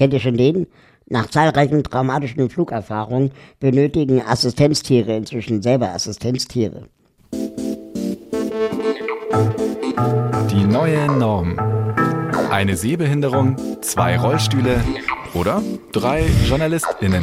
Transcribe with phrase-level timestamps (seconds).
[0.00, 0.66] Kennt ihr schon den?
[1.08, 6.84] Nach zahlreichen traumatischen Flugerfahrungen benötigen Assistenztiere inzwischen selber Assistenztiere.
[10.50, 11.58] Die neue Norm.
[12.50, 14.82] Eine Sehbehinderung, zwei Rollstühle
[15.34, 15.60] oder
[15.92, 17.22] drei JournalistInnen.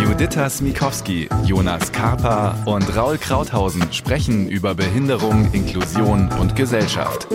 [0.00, 7.28] Juditha Smikowski, Jonas Karpa und Raul Krauthausen sprechen über Behinderung, Inklusion und Gesellschaft.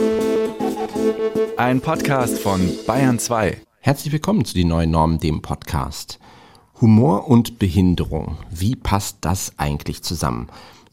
[1.58, 3.58] Ein Podcast von Bayern 2.
[3.80, 6.20] Herzlich willkommen zu die neuen Normen, dem Podcast.
[6.82, 8.38] Humor und Behinderung.
[8.52, 10.48] Wie passt das eigentlich zusammen?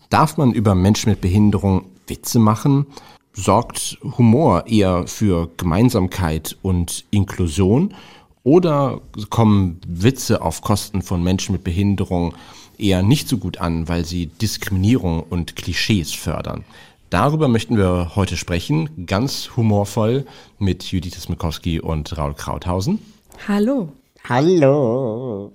[0.08, 2.86] Darf man über Menschen mit Behinderung Witze machen?
[3.32, 7.94] Sorgt Humor eher für Gemeinsamkeit und Inklusion?
[8.42, 12.34] Oder kommen Witze auf Kosten von Menschen mit Behinderung
[12.78, 16.64] eher nicht so gut an, weil sie Diskriminierung und Klischees fördern?
[17.10, 20.27] Darüber möchten wir heute sprechen, ganz humorvoll
[20.59, 23.00] mit Judith Smikowski und Raul Krauthausen.
[23.48, 23.88] Hallo.
[24.28, 25.53] Hallo.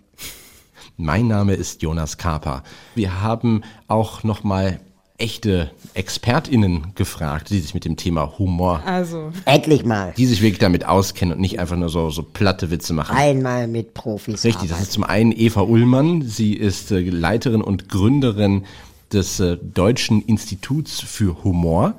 [0.97, 2.63] Mein Name ist Jonas Kaper.
[2.93, 4.81] Wir haben auch nochmal
[5.17, 10.13] echte ExpertInnen gefragt, die sich mit dem Thema Humor, Also, Endlich mal.
[10.17, 13.15] die sich wirklich damit auskennen und nicht einfach nur so, so platte Witze machen.
[13.15, 14.43] Einmal mit Profis.
[14.43, 14.83] Richtig, das arbeiten.
[14.83, 16.21] ist zum einen Eva Ullmann.
[16.23, 18.65] Sie ist äh, Leiterin und Gründerin
[19.11, 21.95] des äh, Deutschen Instituts für Humor.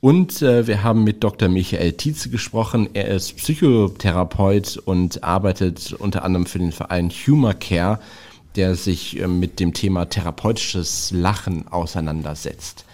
[0.00, 1.48] Und äh, wir haben mit Dr.
[1.48, 2.88] Michael Tietze gesprochen.
[2.94, 7.98] Er ist Psychotherapeut und arbeitet unter anderem für den Verein Humor Care,
[8.54, 12.84] der sich äh, mit dem Thema therapeutisches Lachen auseinandersetzt.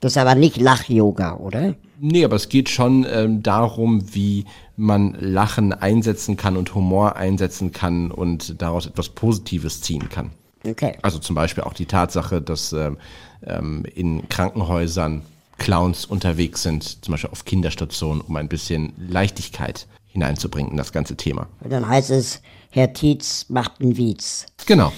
[0.00, 1.74] Das ist aber nicht Lach-Yoga, oder?
[1.98, 4.44] Nee, aber es geht schon ähm, darum, wie
[4.76, 10.30] man Lachen einsetzen kann und Humor einsetzen kann und daraus etwas Positives ziehen kann.
[10.66, 10.96] Okay.
[11.02, 12.98] Also zum Beispiel auch die Tatsache, dass ähm,
[13.44, 15.22] ähm, in Krankenhäusern
[15.58, 21.16] Clowns unterwegs sind, zum Beispiel auf Kinderstationen, um ein bisschen Leichtigkeit hineinzubringen in das ganze
[21.16, 21.46] Thema.
[21.60, 24.46] Und dann heißt es, Herr Tietz macht einen Witz.
[24.66, 24.92] Genau.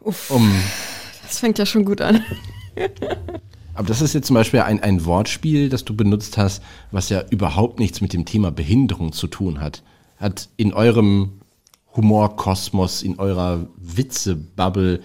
[0.00, 0.52] Um,
[1.26, 2.22] das fängt ja schon gut an.
[3.74, 7.22] aber das ist jetzt zum Beispiel ein, ein Wortspiel, das du benutzt hast, was ja
[7.30, 9.82] überhaupt nichts mit dem Thema Behinderung zu tun hat.
[10.18, 11.40] Hat in eurem
[11.96, 15.00] Humorkosmos, in eurer Witzebubble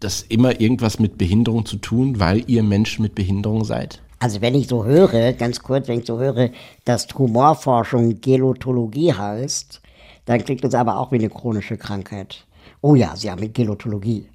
[0.00, 4.00] das immer irgendwas mit Behinderung zu tun, weil ihr Menschen mit Behinderung seid?
[4.18, 6.50] Also wenn ich so höre, ganz kurz, wenn ich so höre,
[6.84, 9.80] dass Humorforschung Gelotologie heißt,
[10.24, 12.46] dann klingt das aber auch wie eine chronische Krankheit.
[12.82, 14.28] Oh ja, Sie haben eine Gelotologie.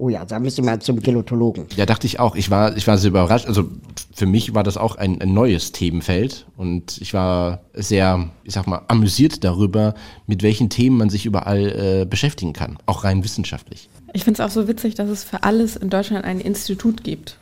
[0.00, 1.66] Oh ja, da müssen wir mal zum Gelotologen.
[1.76, 2.34] Ja, dachte ich auch.
[2.34, 3.46] Ich war, ich war sehr überrascht.
[3.46, 3.68] Also
[4.14, 8.66] für mich war das auch ein, ein neues Themenfeld und ich war sehr, ich sag
[8.66, 9.92] mal, amüsiert darüber,
[10.26, 13.90] mit welchen Themen man sich überall äh, beschäftigen kann, auch rein wissenschaftlich.
[14.14, 17.36] Ich finde es auch so witzig, dass es für alles in Deutschland ein Institut gibt.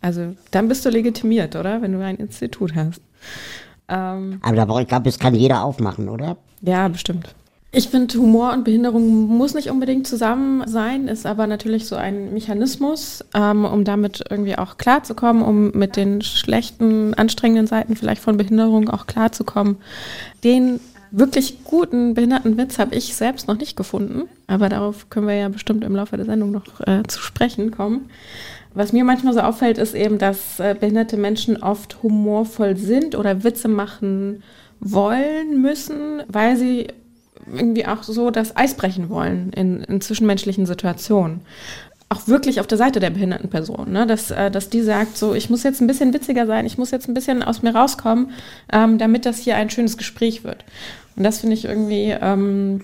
[0.00, 1.82] Also, dann bist du legitimiert, oder?
[1.82, 3.00] Wenn du ein Institut hast.
[3.88, 6.36] Ähm, Aber da brauche ich glaube, das kann jeder aufmachen, oder?
[6.60, 7.34] ja, bestimmt.
[7.76, 12.32] Ich finde, Humor und Behinderung muss nicht unbedingt zusammen sein, ist aber natürlich so ein
[12.32, 18.36] Mechanismus, ähm, um damit irgendwie auch klarzukommen, um mit den schlechten, anstrengenden Seiten vielleicht von
[18.36, 19.78] Behinderung auch klarzukommen.
[20.44, 20.78] Den
[21.10, 25.82] wirklich guten Behindertenwitz habe ich selbst noch nicht gefunden, aber darauf können wir ja bestimmt
[25.82, 28.08] im Laufe der Sendung noch äh, zu sprechen kommen.
[28.74, 33.42] Was mir manchmal so auffällt, ist eben, dass äh, behinderte Menschen oft humorvoll sind oder
[33.42, 34.44] Witze machen
[34.78, 36.86] wollen müssen, weil sie
[37.52, 41.40] irgendwie auch so das Eis brechen wollen in, in zwischenmenschlichen Situationen.
[42.08, 44.06] Auch wirklich auf der Seite der behinderten Person, ne?
[44.06, 46.90] dass, äh, dass die sagt, so, ich muss jetzt ein bisschen witziger sein, ich muss
[46.90, 48.30] jetzt ein bisschen aus mir rauskommen,
[48.72, 50.64] ähm, damit das hier ein schönes Gespräch wird.
[51.16, 52.82] Und das finde ich irgendwie, ähm,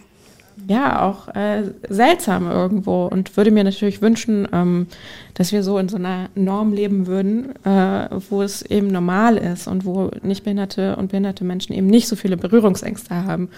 [0.69, 4.87] ja, auch äh, seltsam irgendwo und würde mir natürlich wünschen, ähm,
[5.35, 9.67] dass wir so in so einer Norm leben würden, äh, wo es eben normal ist
[9.67, 13.49] und wo Nichtbehinderte und behinderte Menschen eben nicht so viele Berührungsängste haben,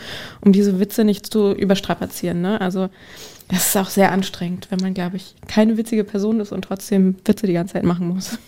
[0.41, 2.41] um diese Witze nicht zu überstrapazieren.
[2.41, 2.61] Ne?
[2.61, 2.89] Also
[3.49, 7.17] das ist auch sehr anstrengend, wenn man, glaube ich, keine witzige Person ist und trotzdem
[7.25, 8.39] Witze die ganze Zeit machen muss.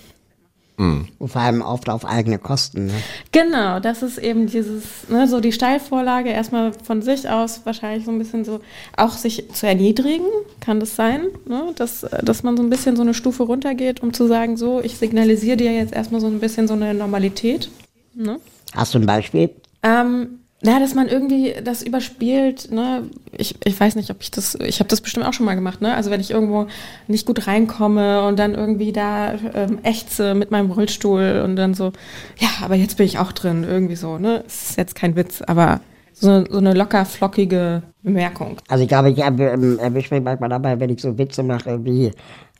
[0.76, 2.86] Und vor allem oft auf eigene Kosten.
[2.86, 2.92] Ne?
[3.30, 8.10] Genau, das ist eben dieses, ne, so die Steilvorlage erstmal von sich aus wahrscheinlich so
[8.10, 8.60] ein bisschen so,
[8.96, 10.26] auch sich zu erniedrigen,
[10.60, 11.72] kann das sein, ne?
[11.76, 14.96] dass, dass man so ein bisschen so eine Stufe runtergeht, um zu sagen, so, ich
[14.96, 17.70] signalisiere dir jetzt erstmal so ein bisschen so eine Normalität.
[18.14, 18.40] Ne?
[18.74, 19.50] Hast du ein Beispiel?
[19.84, 23.02] Ähm, ja, dass man irgendwie das überspielt, ne?
[23.32, 25.82] Ich, ich weiß nicht, ob ich das, ich habe das bestimmt auch schon mal gemacht,
[25.82, 25.94] ne?
[25.94, 26.66] Also wenn ich irgendwo
[27.06, 31.92] nicht gut reinkomme und dann irgendwie da ähm, ächze mit meinem Rollstuhl und dann so,
[32.38, 34.42] ja, aber jetzt bin ich auch drin, irgendwie so, ne?
[34.46, 35.80] Ist jetzt kein Witz, aber
[36.14, 38.56] so, so eine locker flockige Bemerkung.
[38.68, 42.10] Also ich glaube, ich ähm, erwische mich manchmal dabei, wenn ich so Witze mache wie,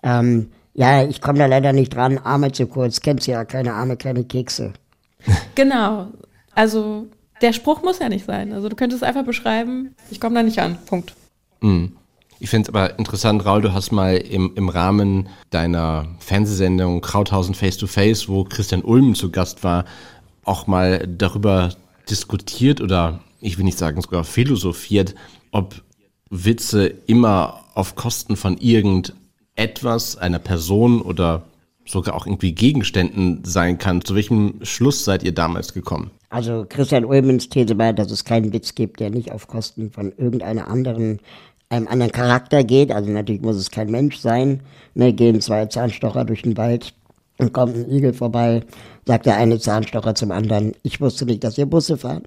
[0.03, 3.97] ähm, ja, ich komme da leider nicht dran, Arme zu kurz, kennst ja, keine Arme,
[3.97, 4.75] keine Kekse.
[5.55, 6.09] Genau.
[6.55, 7.07] Also
[7.41, 8.53] der Spruch muss ja nicht sein.
[8.53, 10.79] Also du könntest einfach beschreiben, ich komme da nicht an.
[10.87, 11.15] Punkt.
[11.61, 11.97] Mhm.
[12.41, 17.55] Ich finde es aber interessant, Raul, du hast mal im, im Rahmen deiner Fernsehsendung Krauthausen
[17.55, 19.85] Face to Face, wo Christian Ulm zu Gast war,
[20.45, 21.71] auch mal darüber
[22.11, 25.15] diskutiert oder ich will nicht sagen sogar philosophiert,
[25.53, 25.83] ob
[26.29, 31.45] Witze immer auf Kosten von irgendetwas, einer Person oder
[31.87, 34.03] sogar auch irgendwie Gegenständen sein kann.
[34.03, 36.11] Zu welchem Schluss seid ihr damals gekommen?
[36.31, 40.13] Also Christian Ulmens These war, dass es keinen Witz gibt, der nicht auf Kosten von
[40.17, 41.21] irgendeiner anderen
[41.71, 42.93] einem anderen Charakter geht.
[42.93, 44.61] Also natürlich muss es kein Mensch sein.
[44.95, 46.95] Ne, gehen zwei Zahnstocher durch den Wald
[47.39, 48.63] und kommt ein Igel vorbei,
[49.07, 52.25] sagt der eine Zahnstocher zum anderen, ich wusste nicht, dass ihr Busse fahren.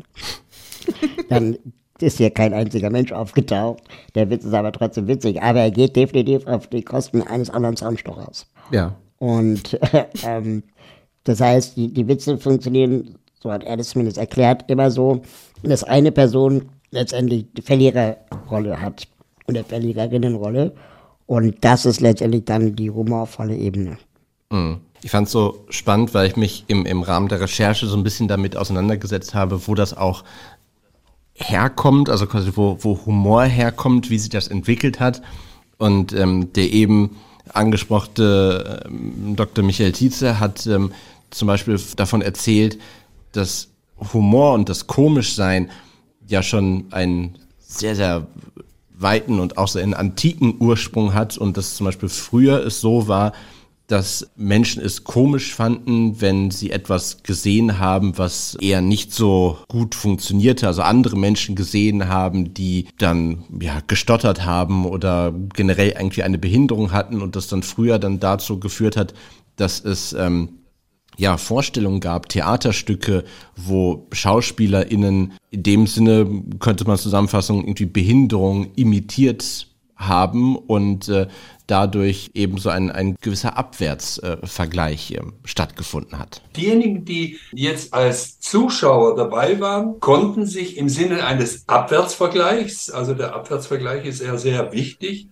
[1.29, 1.57] Dann
[1.99, 3.83] ist hier kein einziger Mensch aufgetaucht.
[4.15, 5.41] Der Witz ist aber trotzdem witzig.
[5.41, 8.45] Aber er geht definitiv auf die Kosten eines anderen Zahnstochers.
[8.71, 8.95] Ja.
[9.19, 10.63] Und äh, ähm,
[11.23, 15.21] das heißt, die, die Witze funktionieren, so hat er das zumindest erklärt, immer so,
[15.63, 19.07] dass eine Person letztendlich die Verliererrolle hat
[19.45, 20.73] und der Verliererinnenrolle.
[21.25, 23.97] Und das ist letztendlich dann die humorvolle Ebene.
[24.49, 24.79] Mhm.
[25.03, 28.03] Ich fand es so spannend, weil ich mich im, im Rahmen der Recherche so ein
[28.03, 30.23] bisschen damit auseinandergesetzt habe, wo das auch
[31.35, 35.21] herkommt, also quasi wo, wo Humor herkommt, wie sich das entwickelt hat.
[35.77, 37.17] Und ähm, der eben
[37.53, 39.63] angesprochene ähm, Dr.
[39.63, 40.91] Michael Tietze hat ähm,
[41.29, 42.77] zum Beispiel davon erzählt,
[43.31, 43.69] dass
[44.13, 45.69] Humor und das Komischsein
[46.27, 48.27] ja schon einen sehr, sehr
[48.93, 53.33] weiten und auch sehr antiken Ursprung hat und dass zum Beispiel früher es so war,
[53.87, 59.95] dass Menschen es komisch fanden, wenn sie etwas gesehen haben, was eher nicht so gut
[59.95, 60.67] funktionierte.
[60.67, 66.91] Also andere Menschen gesehen haben, die dann ja gestottert haben oder generell irgendwie eine Behinderung
[66.91, 69.13] hatten und das dann früher dann dazu geführt hat,
[69.55, 70.49] dass es ähm,
[71.15, 73.23] ja Vorstellungen gab, Theaterstücke,
[73.55, 79.67] wo SchauspielerInnen in dem Sinne könnte man zusammenfassen, irgendwie Behinderung imitiert
[79.97, 81.27] haben und äh,
[81.67, 86.41] dadurch eben so ein, ein gewisser Abwärtsvergleich äh, stattgefunden hat.
[86.55, 93.35] Diejenigen, die jetzt als Zuschauer dabei waren, konnten sich im Sinne eines Abwärtsvergleichs, also der
[93.35, 95.27] Abwärtsvergleich ist eher sehr wichtig,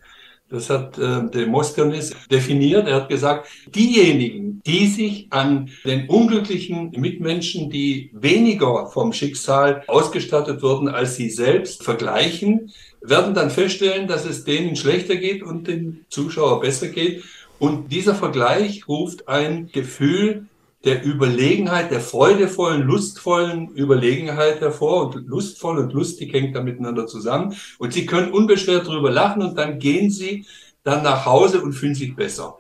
[0.48, 2.88] das hat äh, Demosthenes definiert.
[2.88, 10.62] Er hat gesagt, diejenigen, die sich an den unglücklichen Mitmenschen, die weniger vom Schicksal ausgestattet
[10.62, 12.72] wurden als sie selbst, vergleichen,
[13.10, 17.24] werden dann feststellen, dass es denen schlechter geht und dem Zuschauer besser geht.
[17.60, 20.48] Und dieser Vergleich ruft ein Gefühl
[20.84, 25.08] der Überlegenheit, der freudevollen, lustvollen Überlegenheit hervor.
[25.08, 27.56] Und lustvoll und lustig hängt da miteinander zusammen.
[27.80, 30.46] Und sie können unbeschwert darüber lachen und dann gehen sie
[30.84, 32.60] dann nach Hause und fühlen sich besser.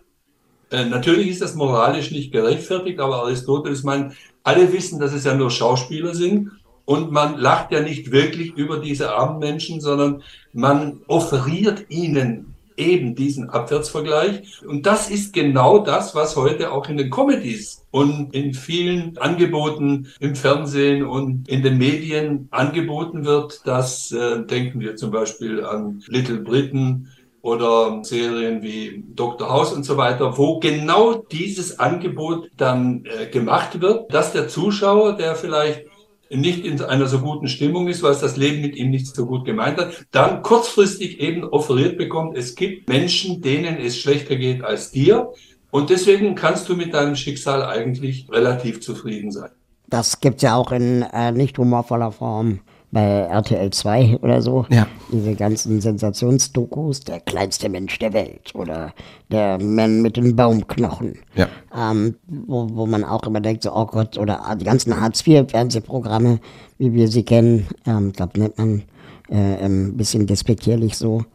[0.72, 5.36] Äh, natürlich ist das moralisch nicht gerechtfertigt, aber Aristoteles meint, alle wissen, dass es ja
[5.36, 6.52] nur Schauspieler sind
[6.86, 10.22] und man lacht ja nicht wirklich über diese armen Menschen, sondern
[10.54, 14.62] man offeriert ihnen eben diesen Abwärtsvergleich.
[14.66, 20.08] Und das ist genau das, was heute auch in den Comedies und in vielen Angeboten
[20.20, 23.62] im Fernsehen und in den Medien angeboten wird.
[23.66, 27.10] Das äh, denken wir zum Beispiel an Little Britain
[27.42, 29.50] oder Serien wie Dr.
[29.50, 35.14] House und so weiter, wo genau dieses Angebot dann äh, gemacht wird, dass der Zuschauer,
[35.14, 35.86] der vielleicht
[36.38, 39.26] nicht in einer so guten Stimmung ist, weil es das Leben mit ihm nicht so
[39.26, 44.64] gut gemeint hat, dann kurzfristig eben offeriert bekommt, es gibt Menschen, denen es schlechter geht
[44.64, 45.32] als dir.
[45.72, 49.50] Und deswegen kannst du mit deinem Schicksal eigentlich relativ zufrieden sein.
[49.88, 52.62] Das gibt's ja auch in äh, nicht humorvoller Form
[52.96, 54.66] bei RTL 2 oder so.
[54.70, 54.88] Ja.
[55.12, 58.94] Diese ganzen Sensationsdokus, der kleinste Mensch der Welt oder
[59.30, 61.20] der Mann mit den Baumknochen.
[61.36, 61.50] Ja.
[61.76, 66.40] Ähm, wo, wo man auch immer denkt, so, oh Gott, oder die ganzen Hartz-IV-Fernsehprogramme,
[66.78, 68.84] wie wir sie kennen, ähm, glaube nennt man
[69.30, 71.26] äh, ein bisschen despektierlich so,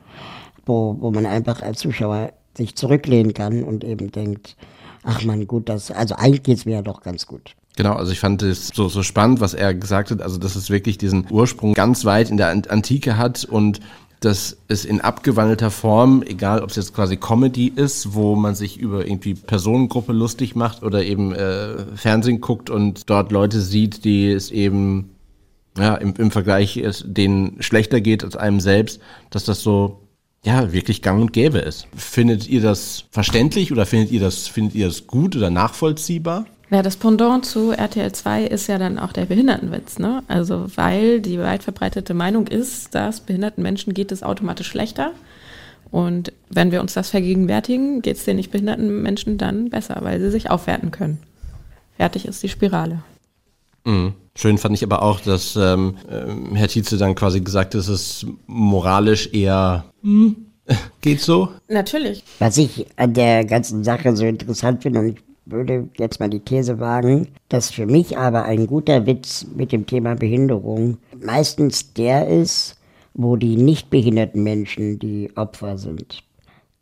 [0.64, 4.56] wo, wo man einfach als Zuschauer sich zurücklehnen kann und eben denkt,
[5.02, 7.54] ach man, gut, das, also eigentlich geht's mir ja doch ganz gut.
[7.76, 10.70] Genau, also ich fand es so, so spannend, was er gesagt hat, also dass es
[10.70, 13.80] wirklich diesen Ursprung ganz weit in der Antike hat und
[14.20, 18.78] dass es in abgewandelter Form, egal ob es jetzt quasi Comedy ist, wo man sich
[18.78, 24.30] über irgendwie Personengruppe lustig macht oder eben äh, Fernsehen guckt und dort Leute sieht, die
[24.30, 25.10] es eben
[25.78, 29.00] ja, im, im Vergleich ist, denen schlechter geht als einem selbst,
[29.30, 30.02] dass das so
[30.44, 31.86] ja, wirklich gang und gäbe ist.
[31.94, 36.46] Findet ihr das verständlich oder findet ihr das, findet ihr das gut oder nachvollziehbar?
[36.70, 40.22] Ja, das Pendant zu RTL 2 ist ja dann auch der Behindertenwitz, ne?
[40.28, 45.12] Also, weil die weit verbreitete Meinung ist, dass behinderten Menschen geht es automatisch schlechter.
[45.90, 50.20] Und wenn wir uns das vergegenwärtigen, geht es den nicht behinderten Menschen dann besser, weil
[50.20, 51.18] sie sich aufwerten können.
[51.96, 53.02] Fertig ist die Spirale.
[53.84, 54.14] Mhm.
[54.36, 57.88] Schön fand ich aber auch, dass ähm, äh, Herr Tietze dann quasi gesagt hat, es
[57.88, 60.36] ist moralisch eher hm,
[61.00, 61.48] geht so.
[61.68, 62.22] Natürlich.
[62.38, 65.16] Was ich an der ganzen Sache so interessant finde, und ich
[65.50, 69.86] würde jetzt mal die These wagen, dass für mich aber ein guter Witz mit dem
[69.86, 72.76] Thema Behinderung meistens der ist,
[73.14, 76.22] wo die nicht behinderten Menschen die Opfer sind.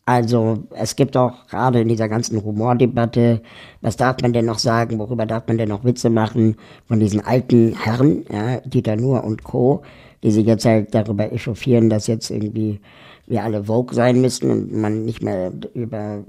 [0.08, 3.42] Also es gibt auch gerade in dieser ganzen Humordebatte,
[3.82, 6.56] was darf man denn noch sagen, worüber darf man denn noch Witze machen
[6.86, 9.82] von diesen alten Herren, ja, Dieter Nuhr und Co.,
[10.22, 12.80] die sich jetzt halt darüber echauffieren, dass jetzt irgendwie
[13.26, 16.24] wir alle Vogue sein müssen und man nicht mehr über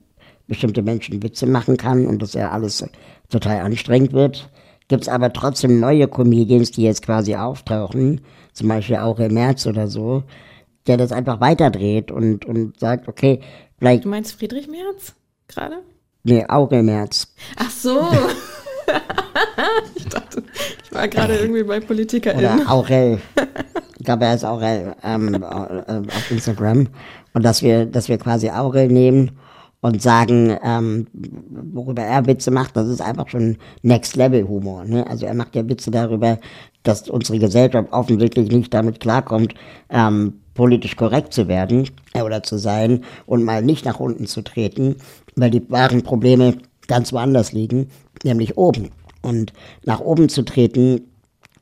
[0.50, 2.86] bestimmte Menschen Witze machen kann und dass ja alles
[3.29, 4.50] total anstrengend wird.
[4.89, 8.22] Gibt es aber trotzdem neue Comedians, die jetzt quasi auftauchen,
[8.53, 10.24] zum Beispiel auch im März oder so,
[10.88, 13.39] der das einfach weiterdreht und, und sagt, okay,
[13.79, 14.03] Vielleicht.
[14.06, 15.13] Du meinst Friedrich Merz
[15.48, 15.77] gerade?
[16.24, 17.34] Nee, Aurel Merz.
[17.56, 18.08] Ach so.
[19.96, 20.44] ich dachte,
[20.84, 22.60] ich war gerade irgendwie bei PolitikerInnen.
[22.60, 23.22] Oder Aurel.
[23.98, 26.88] Ich glaube, er ist Aurel ähm, äh, auf Instagram.
[27.34, 29.32] Und dass wir, dass wir quasi Aurel nehmen
[29.81, 31.07] und sagen, ähm,
[31.74, 34.86] worüber er Witze macht, das ist einfach schon Next-Level-Humor.
[34.86, 35.07] Ne?
[35.07, 36.38] Also er macht ja Witze darüber,
[36.83, 39.53] dass unsere Gesellschaft offensichtlich nicht damit klarkommt,
[39.89, 44.41] ähm, politisch korrekt zu werden äh, oder zu sein und mal nicht nach unten zu
[44.41, 44.98] treten,
[45.36, 46.57] weil die wahren Probleme
[46.88, 47.89] ganz woanders liegen,
[48.24, 48.89] nämlich oben.
[49.21, 49.53] Und
[49.86, 51.01] nach oben zu treten,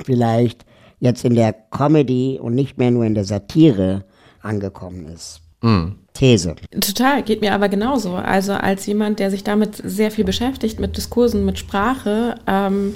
[0.03, 0.65] vielleicht
[0.99, 4.05] jetzt in der Comedy und nicht mehr nur in der Satire
[4.41, 5.41] angekommen ist.
[5.61, 5.95] Mhm.
[6.17, 6.55] These.
[6.71, 8.15] Total, geht mir aber genauso.
[8.15, 12.95] Also als jemand, der sich damit sehr viel beschäftigt, mit Diskursen, mit Sprache, ähm,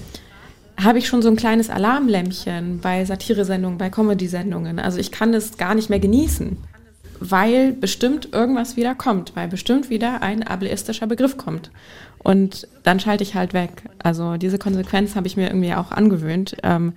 [0.84, 4.80] habe ich schon so ein kleines Alarmlämpchen bei Satiresendungen, bei Comedy-Sendungen.
[4.80, 6.58] Also ich kann es gar nicht mehr genießen,
[7.20, 11.70] weil bestimmt irgendwas wieder kommt, weil bestimmt wieder ein ableistischer Begriff kommt.
[12.18, 13.84] Und dann schalte ich halt weg.
[14.00, 16.94] Also diese Konsequenz habe ich mir irgendwie auch angewöhnt, ähm,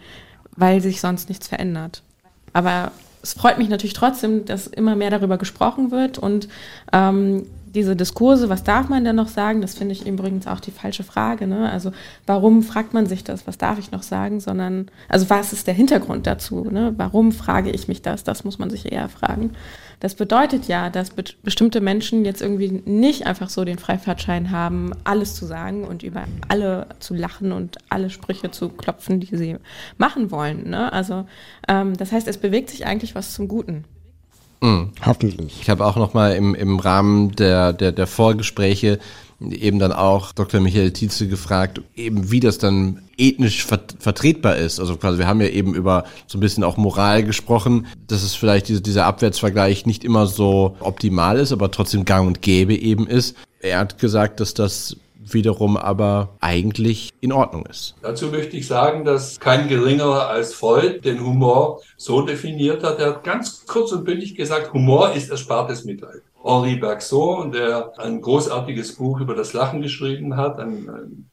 [0.57, 2.03] weil sich sonst nichts verändert.
[2.55, 2.93] Aber
[3.25, 6.47] es freut mich natürlich trotzdem, dass immer mehr darüber gesprochen wird und
[6.93, 10.71] ähm, diese Diskurse, was darf man denn noch sagen, das finde ich übrigens auch die
[10.71, 11.47] falsche Frage.
[11.47, 11.71] Ne?
[11.71, 11.93] Also
[12.27, 15.75] warum fragt man sich das, was darf ich noch sagen, sondern, also was ist der
[15.75, 16.69] Hintergrund dazu?
[16.71, 16.95] Ne?
[16.97, 18.25] Warum frage ich mich das?
[18.25, 19.51] Das muss man sich eher fragen.
[20.01, 24.93] Das bedeutet ja, dass be bestimmte Menschen jetzt irgendwie nicht einfach so den Freifahrtschein haben,
[25.05, 29.57] alles zu sagen und über alle zu lachen und alle Sprüche zu klopfen, die sie
[29.97, 30.69] machen wollen.
[30.69, 30.93] Ne?
[30.93, 31.27] Also
[31.69, 33.85] ähm, das heißt, es bewegt sich eigentlich was zum Guten.
[34.65, 34.91] Mhm.
[35.05, 35.61] Hoffentlich.
[35.61, 38.99] Ich habe auch noch mal im, im Rahmen der, der, der Vorgespräche
[39.41, 40.61] eben dann auch Dr.
[40.61, 44.81] Michael Tietze gefragt, eben wie das dann ethnisch ver vertretbar ist.
[44.81, 48.35] Also quasi, wir haben ja eben über so ein bisschen auch Moral gesprochen, dass es
[48.35, 53.07] vielleicht diese, dieser Abwärtsvergleich nicht immer so optimal ist, aber trotzdem gang und gäbe eben
[53.07, 53.37] ist.
[53.61, 54.97] Er hat gesagt, dass das
[55.33, 57.95] wiederum aber eigentlich in Ordnung ist.
[58.03, 62.99] Dazu möchte ich sagen, dass kein geringerer als Freud den Humor so definiert hat.
[62.99, 66.23] Er hat ganz kurz und bündig gesagt, Humor ist erspartes Mitleid.
[66.43, 71.31] Henri Bergson, der ein großartiges Buch über das Lachen geschrieben hat, ein, ein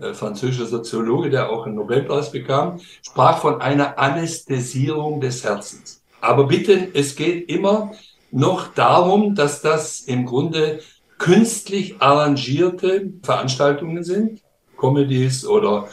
[0.00, 6.02] äh, französischer Soziologe, der auch einen Nobelpreis bekam, sprach von einer Anästhesierung des Herzens.
[6.20, 7.92] Aber bitte, es geht immer
[8.30, 10.80] noch darum, dass das im Grunde
[11.24, 14.42] künstlich arrangierte Veranstaltungen sind,
[14.76, 15.88] Comedies oder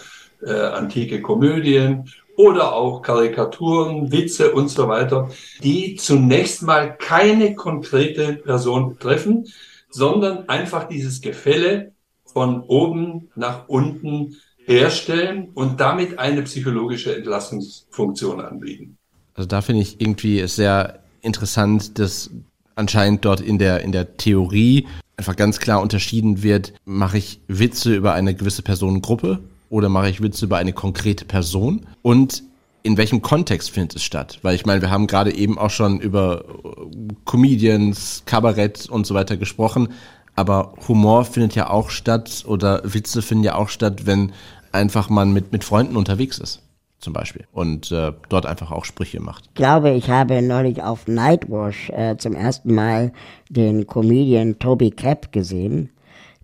[0.46, 5.30] äh, antike Komödien oder auch Karikaturen, Witze und so weiter,
[5.64, 9.48] die zunächst mal keine konkrete Person betreffen,
[9.90, 11.94] sondern einfach dieses Gefälle
[12.26, 14.36] von oben nach unten
[14.66, 18.98] herstellen und damit eine psychologische Entlassungsfunktion anbieten.
[19.36, 22.30] Also da finde ich irgendwie sehr interessant, dass
[22.76, 24.88] anscheinend dort in der, in der Theorie
[25.18, 29.40] einfach ganz klar unterschieden wird, mache ich Witze über eine gewisse Personengruppe
[29.70, 32.44] oder mache ich Witze über eine konkrete Person und
[32.84, 34.40] in welchem Kontext findet es statt?
[34.42, 39.14] Weil ich meine, wir haben gerade eben auch schon über äh, Comedians, Kabarett und so
[39.14, 39.90] weiter gesprochen,
[40.36, 44.32] aber Humor findet ja auch statt oder Witze finden ja auch statt, wenn
[44.72, 46.64] einfach man mit, mit Freunden unterwegs ist
[47.02, 49.46] zum Beispiel und äh, dort einfach auch Sprüche macht.
[49.48, 53.12] Ich glaube, ich habe neulich auf Nightwash äh, zum ersten Mal
[53.50, 55.90] den Comedian Toby Cap gesehen,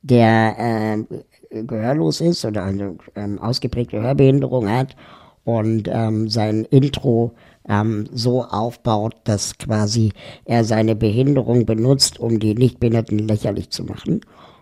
[0.01, 4.95] der äh, gehörlos ist oder eine ähm, ausgeprägte Hörbehinderung hat
[5.43, 7.33] und ähm, sein Intro
[7.69, 10.11] ähm, so aufbaut, dass quasi
[10.45, 14.21] er seine Behinderung benutzt, um die Nichtbehinderten lächerlich zu machen.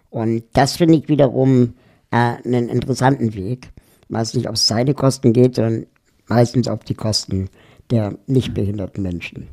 [0.09, 1.73] Und das finde ich wiederum
[2.11, 3.71] äh, einen interessanten Weg
[4.07, 5.87] meist nicht auf seine Kosten geht, sondern
[6.27, 7.49] meistens auf die Kosten
[7.91, 9.47] der nicht behinderten Menschen.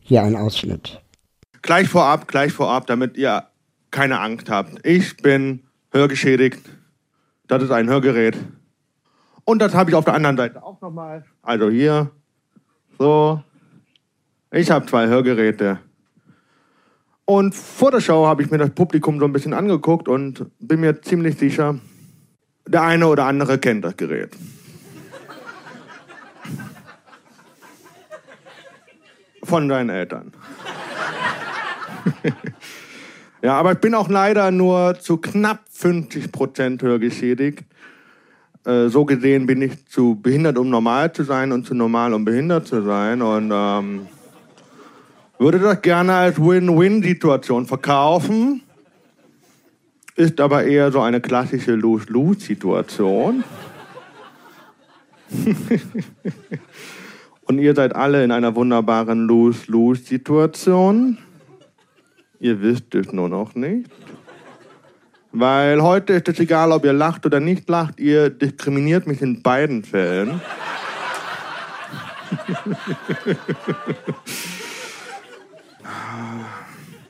[0.00, 1.00] Hier ein Ausschnitt.
[1.62, 3.44] Gleich vorab, gleich vorab, damit ihr
[3.90, 4.84] keine Angst habt.
[4.84, 5.60] Ich bin
[5.92, 6.60] hörgeschädigt.
[7.46, 8.36] Das ist ein Hörgerät.
[9.44, 11.24] Und das habe ich auf der anderen Seite auch nochmal.
[11.42, 12.10] Also hier,
[12.98, 13.42] so.
[14.52, 15.78] Ich habe zwei Hörgeräte.
[17.24, 20.80] Und vor der Show habe ich mir das Publikum so ein bisschen angeguckt und bin
[20.80, 21.78] mir ziemlich sicher,
[22.70, 24.30] der eine oder andere kennt das Gerät.
[29.42, 30.32] Von deinen Eltern.
[33.42, 37.64] ja, aber ich bin auch leider nur zu knapp 50 Prozent hörgeschädigt.
[38.64, 42.24] Äh, so gesehen bin ich zu behindert, um normal zu sein und zu normal, um
[42.24, 43.22] behindert zu sein.
[43.22, 44.06] Und ähm,
[45.38, 48.62] würde das gerne als Win-Win-Situation verkaufen.
[50.20, 53.42] Ist aber eher so eine klassische Lose-Lose-Situation.
[57.46, 61.16] Und ihr seid alle in einer wunderbaren Lose-Lose-Situation.
[62.38, 63.90] Ihr wisst es nur noch nicht.
[65.32, 69.40] Weil heute ist es egal, ob ihr lacht oder nicht lacht, ihr diskriminiert mich in
[69.40, 70.42] beiden Fällen.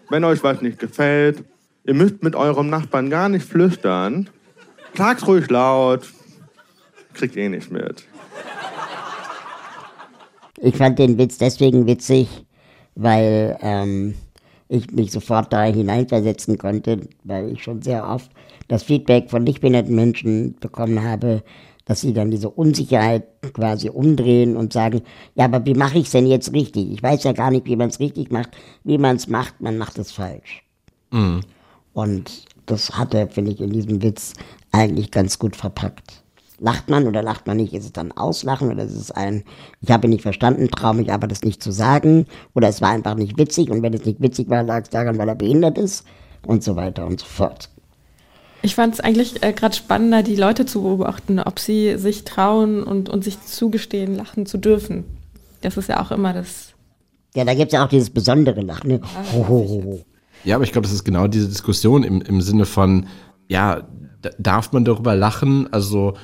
[0.08, 1.42] Wenn euch was nicht gefällt,
[1.84, 4.28] ihr müsst mit eurem Nachbarn gar nicht flüstern.
[4.96, 6.12] Sag's ruhig laut.
[7.14, 8.06] Kriegt eh nicht mit.
[10.58, 12.28] Ich fand den Witz deswegen witzig,
[12.94, 14.14] weil ähm,
[14.68, 18.30] ich mich sofort da hineinversetzen konnte, weil ich schon sehr oft
[18.68, 21.42] das Feedback von nicht behinderten Menschen bekommen habe,
[21.86, 25.02] dass sie dann diese Unsicherheit quasi umdrehen und sagen,
[25.34, 26.92] ja, aber wie mache ich es denn jetzt richtig?
[26.92, 28.50] Ich weiß ja gar nicht, wie man es richtig macht.
[28.84, 30.62] Wie man es macht, man macht es falsch.
[31.10, 31.40] Mhm.
[31.92, 34.34] Und das hat er, finde ich, in diesem Witz
[34.72, 36.22] eigentlich ganz gut verpackt.
[36.58, 37.72] Lacht man oder lacht man nicht?
[37.72, 39.44] Ist es dann Auslachen oder ist es ein,
[39.80, 42.90] ich habe ihn nicht verstanden, traue mich aber das nicht zu sagen oder es war
[42.90, 45.78] einfach nicht witzig und wenn es nicht witzig war, lag es daran, weil er behindert
[45.78, 46.04] ist
[46.46, 47.70] und so weiter und so fort.
[48.62, 52.82] Ich fand es eigentlich äh, gerade spannender, die Leute zu beobachten, ob sie sich trauen
[52.82, 55.04] und, und sich zugestehen, lachen zu dürfen.
[55.62, 56.74] Das ist ja auch immer das.
[57.34, 58.90] Ja, da gibt es ja auch dieses besondere Lachen.
[58.90, 59.00] Ne?
[59.32, 60.04] Ho, ho, ho.
[60.44, 63.06] Ja, aber ich glaube, das ist genau diese Diskussion im, im Sinne von,
[63.48, 63.82] ja,
[64.38, 65.72] darf man darüber lachen?
[65.72, 66.14] Also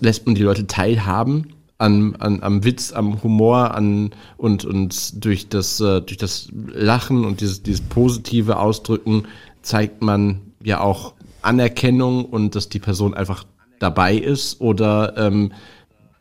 [0.00, 5.48] lässt man die Leute teilhaben an, an, am Witz, am Humor, an und, und durch
[5.48, 9.24] das, äh, durch das Lachen und dieses, dieses positive Ausdrücken
[9.62, 13.44] zeigt man ja auch Anerkennung und dass die Person einfach
[13.78, 15.52] dabei ist oder ähm,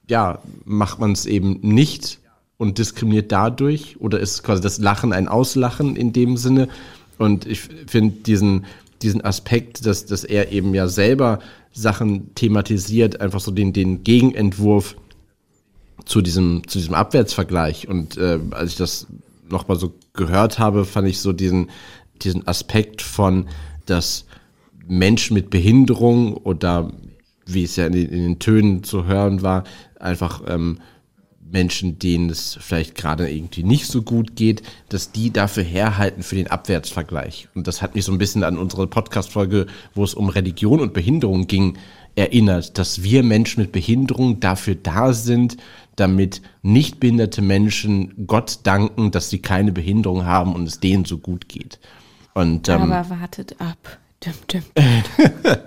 [0.08, 2.20] ja, macht man es eben nicht
[2.58, 6.70] und diskriminiert dadurch oder ist quasi das Lachen ein Auslachen in dem Sinne?
[7.17, 8.65] Und ich finde diesen,
[9.01, 11.39] diesen Aspekt, dass, dass er eben ja selber
[11.71, 14.95] Sachen thematisiert, einfach so den, den Gegenentwurf
[16.06, 17.88] zu diesem, zu diesem Abwärtsvergleich.
[17.88, 19.08] Und äh, als ich das
[19.49, 21.69] nochmal so gehört habe, fand ich so diesen,
[22.21, 23.47] diesen Aspekt von,
[23.86, 24.25] dass
[24.88, 26.91] Menschen mit Behinderung oder
[27.45, 29.63] wie es ja in den, in den Tönen zu hören war,
[29.99, 30.80] einfach ähm,
[31.52, 36.36] Menschen, denen es vielleicht gerade irgendwie nicht so gut geht, dass die dafür herhalten für
[36.36, 37.48] den Abwärtsvergleich.
[37.56, 40.94] Und das hat mich so ein bisschen an unsere Podcast-Folge, wo es um Religion und
[40.94, 41.78] Behinderung ging,
[42.16, 45.58] erinnert, dass wir Menschen mit Behinderung dafür da sind,
[45.96, 51.20] damit nicht behinderte Menschen Gott danken, dass sie keine Behinderung haben und es denen so
[51.20, 51.80] gut geht.
[52.34, 54.00] Und, ähm, Aber wartet ab.
[54.24, 55.56] Dum, dum, dum.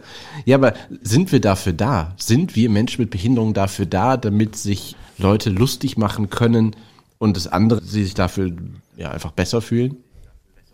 [0.45, 2.15] ja, aber sind wir dafür da?
[2.17, 6.77] Sind wir Menschen mit Behinderung dafür da, damit sich Leute lustig machen können
[7.19, 8.53] und das andere, sie sich dafür
[8.97, 9.97] ja einfach besser fühlen?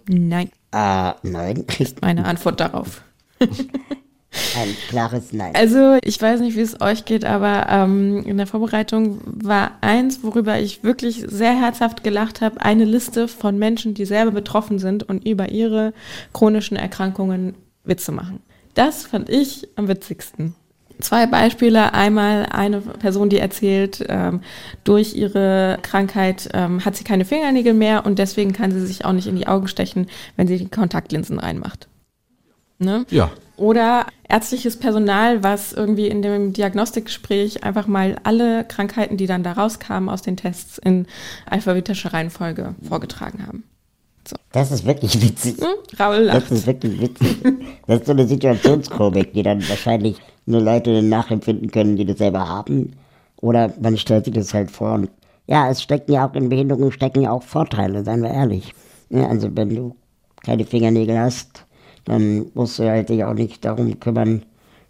[0.09, 0.50] Nein.
[0.72, 1.64] Äh, nein.
[1.78, 3.02] Ist meine Antwort darauf.
[3.40, 5.54] Ein klares Nein.
[5.54, 10.22] Also ich weiß nicht, wie es euch geht, aber ähm, in der Vorbereitung war eins,
[10.22, 15.02] worüber ich wirklich sehr herzhaft gelacht habe, eine Liste von Menschen, die selber betroffen sind
[15.02, 15.94] und über ihre
[16.32, 17.54] chronischen Erkrankungen
[17.85, 18.40] Witze machen.
[18.74, 20.54] Das fand ich am witzigsten.
[21.00, 21.92] Zwei Beispiele.
[21.92, 24.40] Einmal eine Person, die erzählt, ähm,
[24.85, 29.12] durch ihre Krankheit ähm, hat sie keine Fingernägel mehr und deswegen kann sie sich auch
[29.12, 30.06] nicht in die Augen stechen,
[30.37, 31.88] wenn sie die Kontaktlinsen reinmacht.
[32.78, 33.06] Ne?
[33.11, 33.30] Ja.
[33.56, 39.52] Oder ärztliches Personal, was irgendwie in dem Diagnostikgespräch einfach mal alle Krankheiten, die dann da
[39.52, 41.06] rauskamen aus den Tests in
[41.46, 43.64] alphabetischer Reihenfolge vorgetragen haben.
[44.28, 44.37] So.
[44.52, 45.56] Das ist wirklich witzig.
[45.59, 45.98] Hm?
[45.98, 46.42] Raul lacht.
[46.42, 47.37] Das ist wirklich witzig.
[47.87, 52.48] Das ist so eine Situationskomik, die dann wahrscheinlich nur Leute nachempfinden können, die das selber
[52.48, 52.92] haben.
[53.40, 54.94] Oder man stellt sich das halt vor.
[54.94, 55.11] Und
[55.46, 58.72] ja, es stecken ja auch in Behinderungen stecken ja auch Vorteile, seien wir ehrlich.
[59.11, 59.96] Ja, also wenn du
[60.44, 61.64] keine Fingernägel hast,
[62.04, 64.44] dann musst du halt dich auch nicht darum kümmern,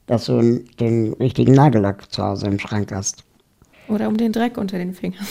[0.07, 3.25] dass du den richtigen Nagellack zu Hause im Schrank hast.
[3.89, 5.27] Oder um den Dreck unter den Fingern.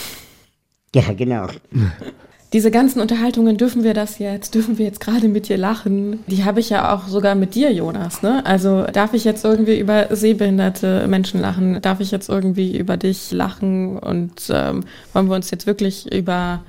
[0.94, 1.46] Ja, genau.
[2.52, 6.44] diese ganzen Unterhaltungen, dürfen wir das jetzt, dürfen wir jetzt gerade mit dir lachen, die
[6.44, 8.22] habe ich ja auch sogar mit dir, Jonas.
[8.22, 8.44] Ne?
[8.46, 11.82] Also darf ich jetzt irgendwie über sehbehinderte Menschen lachen?
[11.82, 13.98] Darf ich jetzt irgendwie über dich lachen?
[13.98, 16.62] Und ähm, wollen wir uns jetzt wirklich über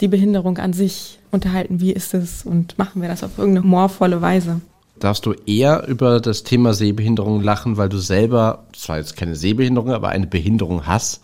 [0.00, 1.80] die Behinderung an sich unterhalten?
[1.80, 2.44] Wie ist es?
[2.44, 4.60] Und machen wir das auf irgendeine humorvolle Weise?
[4.98, 9.92] Darfst du eher über das Thema Sehbehinderung lachen, weil du selber, zwar jetzt keine Sehbehinderung,
[9.92, 11.20] aber eine Behinderung hast?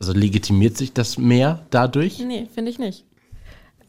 [0.00, 2.18] Also legitimiert sich das mehr dadurch?
[2.18, 3.04] Nee, finde ich nicht.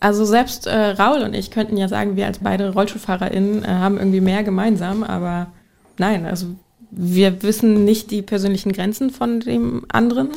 [0.01, 3.99] Also selbst äh, Raul und ich könnten ja sagen, wir als beide RollstuhlfahrerInnen äh, haben
[3.99, 5.51] irgendwie mehr gemeinsam, aber
[5.99, 6.47] nein, also
[6.89, 10.29] wir wissen nicht die persönlichen Grenzen von dem anderen.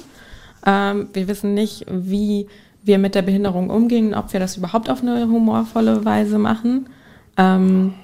[0.66, 2.46] Ähm, wir wissen nicht, wie
[2.83, 6.90] wir mit der Behinderung umgehen, ob wir das überhaupt auf eine humorvolle Weise machen.
[7.38, 7.94] Ähm,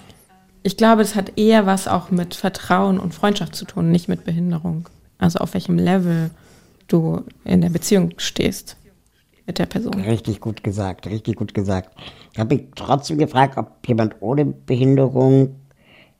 [0.62, 4.24] ich glaube, das hat eher was auch mit Vertrauen und Freundschaft zu tun, nicht mit
[4.24, 4.88] Behinderung.
[5.18, 6.30] Also auf welchem Level
[6.88, 8.76] du in der Beziehung stehst
[9.50, 9.92] mit der Person.
[9.94, 11.90] Richtig gut gesagt, richtig gut gesagt.
[12.32, 15.56] Ich habe mich trotzdem gefragt, ob jemand ohne Behinderung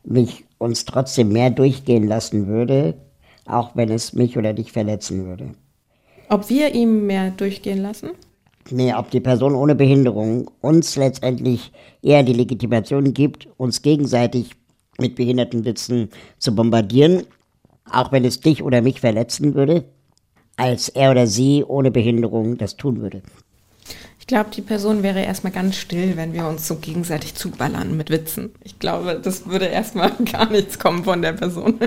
[0.03, 2.95] mich uns trotzdem mehr durchgehen lassen würde,
[3.47, 5.55] auch wenn es mich oder dich verletzen würde.
[6.29, 8.11] Ob wir ihm mehr durchgehen lassen?
[8.69, 11.71] Nee, ob die Person ohne Behinderung uns letztendlich
[12.03, 14.51] eher die Legitimation gibt, uns gegenseitig
[14.99, 17.23] mit behinderten Witzen zu bombardieren,
[17.91, 19.85] auch wenn es dich oder mich verletzen würde,
[20.61, 23.23] als er oder sie ohne Behinderung das tun würde.
[24.19, 28.11] Ich glaube, die Person wäre erstmal ganz still, wenn wir uns so gegenseitig zuballern mit
[28.11, 28.51] Witzen.
[28.63, 31.79] Ich glaube, das würde erstmal gar nichts kommen von der Person.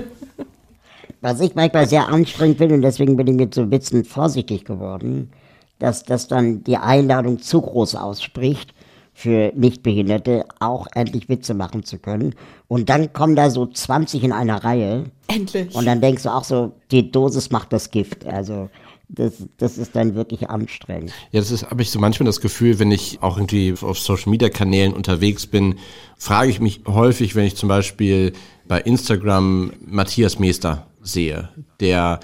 [1.20, 5.30] Was ich manchmal sehr anstrengend finde, und deswegen bin ich mit so Witzen vorsichtig geworden,
[5.78, 8.74] dass das dann die Einladung zu groß ausspricht
[9.14, 12.34] für Nichtbehinderte, auch endlich Witze machen zu können.
[12.66, 15.04] Und dann kommen da so 20 in einer Reihe.
[15.28, 15.74] Endlich.
[15.74, 18.26] Und dann denkst du auch so, die Dosis macht das Gift.
[18.26, 18.68] Also
[19.08, 21.12] das, das ist dann wirklich anstrengend.
[21.30, 24.30] Ja, das ist, habe ich so manchmal das Gefühl, wenn ich auch irgendwie auf Social
[24.30, 25.78] Media Kanälen unterwegs bin,
[26.18, 28.32] frage ich mich häufig, wenn ich zum Beispiel
[28.66, 32.18] bei Instagram Matthias Meester sehe, der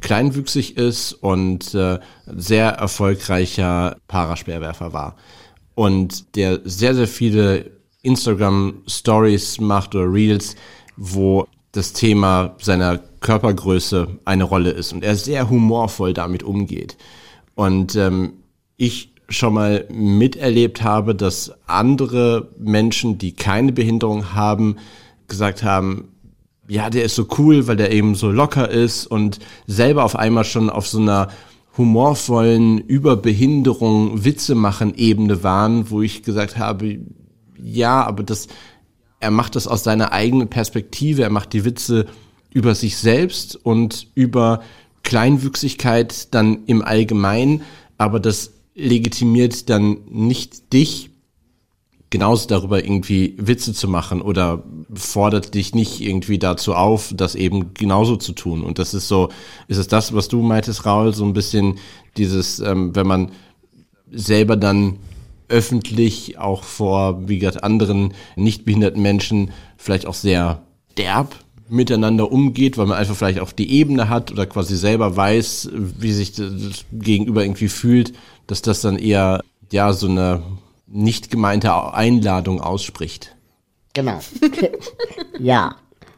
[0.00, 5.16] kleinwüchsig ist und äh, sehr erfolgreicher Paraspeerwerfer war
[5.76, 7.70] und der sehr, sehr viele
[8.02, 10.56] Instagram Stories macht oder Reels,
[10.96, 16.96] wo das Thema seiner Körpergröße eine Rolle ist und er sehr humorvoll damit umgeht.
[17.54, 18.32] Und ähm,
[18.78, 24.76] ich schon mal miterlebt habe, dass andere Menschen, die keine Behinderung haben,
[25.28, 26.08] gesagt haben,
[26.68, 30.44] ja, der ist so cool, weil der eben so locker ist und selber auf einmal
[30.44, 31.28] schon auf so einer
[31.76, 37.00] humorvollen Überbehinderung, Witze machen Ebene waren, wo ich gesagt habe,
[37.62, 38.48] ja, aber das,
[39.20, 42.06] er macht das aus seiner eigenen Perspektive, er macht die Witze
[42.52, 44.62] über sich selbst und über
[45.02, 47.62] Kleinwüchsigkeit dann im Allgemeinen,
[47.98, 51.10] aber das legitimiert dann nicht dich,
[52.10, 54.62] genauso darüber irgendwie Witze zu machen oder
[54.94, 58.62] fordert dich nicht irgendwie dazu auf, das eben genauso zu tun.
[58.62, 59.30] Und das ist so,
[59.66, 61.78] ist es das, was du meintest, Raul, so ein bisschen
[62.16, 63.32] dieses, ähm, wenn man
[64.10, 64.98] selber dann
[65.48, 70.62] öffentlich auch vor, wie gesagt, anderen nicht behinderten Menschen vielleicht auch sehr
[70.96, 71.34] derb
[71.68, 76.12] miteinander umgeht, weil man einfach vielleicht auch die Ebene hat oder quasi selber weiß, wie
[76.12, 78.12] sich das Gegenüber irgendwie fühlt,
[78.46, 79.42] dass das dann eher
[79.72, 80.42] ja so eine
[80.86, 83.36] nicht gemeinte Einladung ausspricht.
[83.94, 84.20] Genau.
[85.38, 85.76] ja,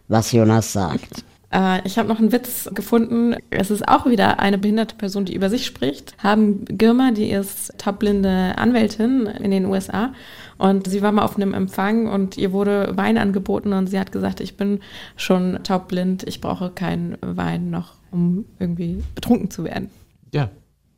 [0.08, 1.24] was Jonas sagt.
[1.52, 3.36] Äh, ich habe noch einen Witz gefunden.
[3.50, 6.14] Es ist auch wieder eine behinderte Person, die über sich spricht.
[6.22, 10.12] Haben Girma, die ist taubblinde Anwältin in den USA.
[10.58, 14.10] Und sie war mal auf einem Empfang und ihr wurde Wein angeboten und sie hat
[14.10, 14.80] gesagt, ich bin
[15.16, 19.90] schon taubblind, ich brauche keinen Wein noch, um irgendwie betrunken zu werden.
[20.34, 20.50] Ja,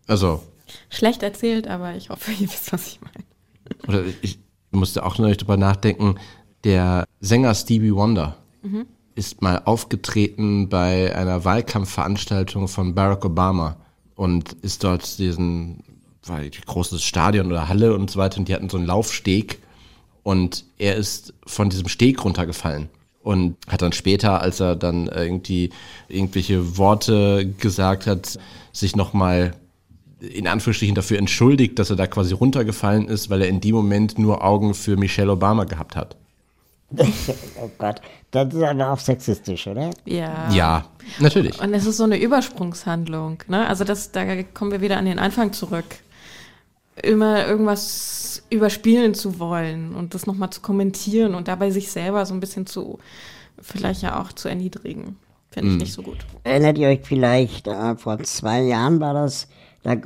[0.07, 0.43] also.
[0.89, 3.30] Schlecht erzählt, aber ich hoffe, ihr wisst, was ich meine.
[3.87, 4.39] Oder ich
[4.71, 6.17] musste auch neulich drüber nachdenken,
[6.65, 8.87] der Sänger Stevie Wonder mhm.
[9.15, 13.77] ist mal aufgetreten bei einer Wahlkampfveranstaltung von Barack Obama
[14.15, 15.83] und ist dort diesen,
[16.25, 19.59] war ein großes Stadion oder Halle und so weiter und die hatten so einen Laufsteg
[20.23, 22.91] und er ist von diesem Steg runtergefallen
[23.23, 25.71] und hat dann später, als er dann irgendwie
[26.09, 28.39] irgendwelche Worte gesagt hat,
[28.73, 29.55] sich nochmal
[30.21, 34.19] in Anführungsstrichen dafür entschuldigt, dass er da quasi runtergefallen ist, weil er in dem Moment
[34.19, 36.17] nur Augen für Michelle Obama gehabt hat.
[36.97, 39.91] oh Gott, das ist aber auch sexistisch, oder?
[40.05, 40.51] Ja.
[40.51, 40.85] Ja,
[41.21, 41.61] natürlich.
[41.61, 43.43] Und es ist so eine Übersprungshandlung.
[43.49, 43.67] Ne?
[43.67, 45.85] Also das, da kommen wir wieder an den Anfang zurück.
[47.03, 52.35] Immer irgendwas überspielen zu wollen und das nochmal zu kommentieren und dabei sich selber so
[52.35, 52.99] ein bisschen zu,
[53.61, 55.17] vielleicht ja auch zu erniedrigen.
[55.51, 55.79] Finde ich mm.
[55.79, 56.19] nicht so gut.
[56.45, 59.49] Erinnert ihr euch vielleicht, äh, vor zwei Jahren war das,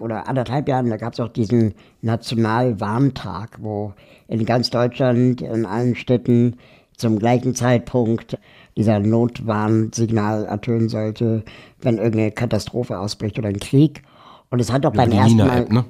[0.00, 3.92] oder anderthalb Jahren, da gab es auch diesen Nationalwarntag, wo
[4.28, 6.56] in ganz Deutschland, in allen Städten
[6.96, 8.38] zum gleichen Zeitpunkt
[8.76, 11.44] dieser Notwarnsignal ertönen sollte,
[11.80, 14.02] wenn irgendeine Katastrophe ausbricht oder ein Krieg.
[14.50, 15.66] Und es hat doch beim ersten Mal.
[15.68, 15.84] Ne?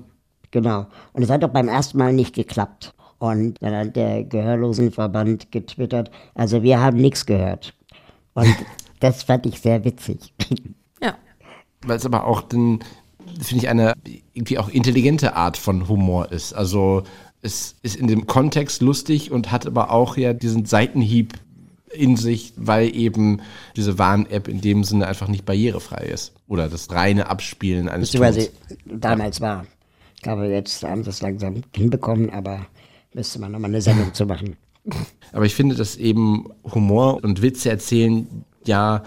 [0.51, 0.87] Genau.
[1.13, 2.95] Und es hat doch beim ersten Mal nicht geklappt.
[3.19, 7.75] Und dann hat der Gehörlosenverband getwittert, also wir haben nichts gehört.
[8.35, 8.55] Und
[9.01, 10.33] das fand ich sehr witzig.
[11.03, 11.15] Ja.
[11.87, 12.81] Weil es aber auch dann,
[13.41, 13.95] finde ich, eine
[14.33, 16.53] irgendwie auch intelligente Art von Humor ist.
[16.53, 17.05] Also
[17.43, 21.35] es ist in dem Kontext lustig und hat aber auch ja diesen Seitenhieb
[21.93, 23.41] in sich, weil eben
[23.77, 26.33] diese Warn-App in dem Sinne einfach nicht barrierefrei ist.
[26.49, 28.51] Oder das reine Abspielen eines Beziehungsweise
[28.85, 29.67] damals war.
[30.17, 32.67] Ich glaube, jetzt haben sie es langsam hinbekommen, aber
[33.13, 34.57] müsste man nochmal eine Sendung zu machen.
[35.33, 38.27] Aber ich finde, dass eben Humor und Witze erzählen
[38.67, 39.05] ja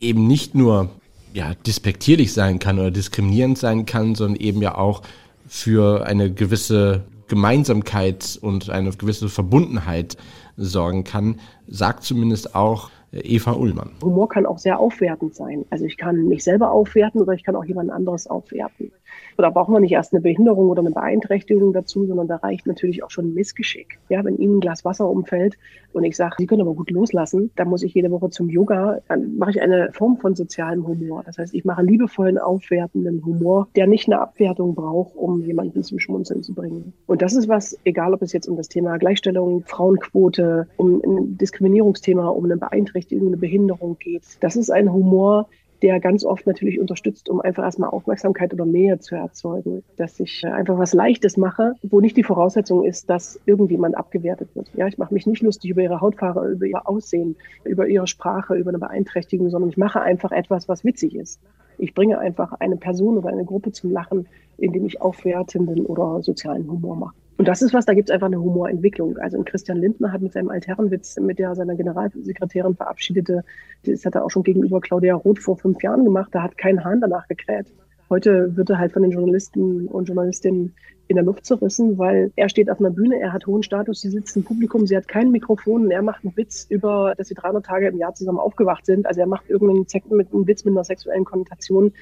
[0.00, 0.90] eben nicht nur
[1.32, 5.02] ja, despektierlich sein kann oder diskriminierend sein kann, sondern eben ja auch
[5.46, 10.16] für eine gewisse Gemeinsamkeit und eine gewisse Verbundenheit
[10.56, 13.90] sorgen kann, sagt zumindest auch Eva Ullmann.
[14.02, 15.64] Humor kann auch sehr aufwertend sein.
[15.70, 18.92] Also ich kann mich selber aufwerten oder ich kann auch jemand anderes aufwerten.
[19.36, 23.02] Da braucht man nicht erst eine Behinderung oder eine Beeinträchtigung dazu, sondern da reicht natürlich
[23.02, 23.98] auch schon ein Missgeschick.
[24.08, 25.56] Ja, wenn Ihnen ein Glas Wasser umfällt
[25.92, 28.98] und ich sage, Sie können aber gut loslassen, dann muss ich jede Woche zum Yoga,
[29.08, 31.22] dann mache ich eine Form von sozialem Humor.
[31.24, 35.98] Das heißt, ich mache liebevollen, aufwertenden Humor, der nicht eine Abwertung braucht, um jemanden zum
[35.98, 36.92] Schmunzeln zu bringen.
[37.06, 41.38] Und das ist was, egal ob es jetzt um das Thema Gleichstellung, Frauenquote, um ein
[41.38, 44.22] Diskriminierungsthema, um eine Beeinträchtigung, eine Behinderung geht.
[44.40, 45.48] Das ist ein Humor,
[45.82, 49.82] der ganz oft natürlich unterstützt, um einfach erstmal Aufmerksamkeit oder Nähe zu erzeugen.
[49.96, 54.54] Dass ich äh, einfach was Leichtes mache, wo nicht die Voraussetzung ist, dass irgendjemand abgewertet
[54.54, 54.70] wird.
[54.74, 58.54] Ja, ich mache mich nicht lustig über ihre Hautfarbe, über ihr Aussehen, über ihre Sprache,
[58.54, 61.40] über eine Beeinträchtigung, sondern ich mache einfach etwas, was witzig ist.
[61.78, 66.70] Ich bringe einfach eine Person oder eine Gruppe zum Lachen, indem ich aufwertenden oder sozialen
[66.70, 67.14] Humor mache.
[67.40, 69.16] Und das ist was, da gibt es einfach eine Humorentwicklung.
[69.16, 73.44] Also Christian Lindner hat mit seinem Altherrenwitz, mit der seiner Generalsekretärin verabschiedete,
[73.82, 76.84] das hat er auch schon gegenüber Claudia Roth vor fünf Jahren gemacht, da hat kein
[76.84, 77.64] Hahn danach gekräht.
[78.10, 80.74] Heute wird er halt von den Journalisten und Journalistinnen
[81.06, 84.10] in der Luft zerrissen, weil er steht auf einer Bühne, er hat hohen Status, sie
[84.10, 87.34] sitzt im Publikum, sie hat kein Mikrofon und er macht einen Witz über, dass sie
[87.34, 89.06] 300 Tage im Jahr zusammen aufgewacht sind.
[89.06, 91.92] Also er macht irgendeinen mit einem Witz mit einer sexuellen Konnotation.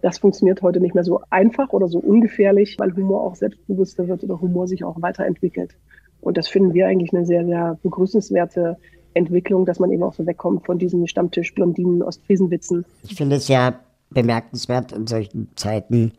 [0.00, 4.24] Das funktioniert heute nicht mehr so einfach oder so ungefährlich, weil Humor auch selbstbewusster wird
[4.24, 5.76] oder Humor sich auch weiterentwickelt.
[6.20, 8.78] Und das finden wir eigentlich eine sehr, sehr begrüßenswerte
[9.14, 12.84] Entwicklung, dass man eben auch so wegkommt von diesen Stammtisch-Blondinen Ostfriesenwitzen.
[13.02, 16.12] Ich finde es ja bemerkenswert in solchen Zeiten,